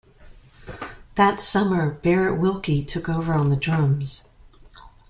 [1.13, 4.27] That summer, Barrett Wilke took over on drums.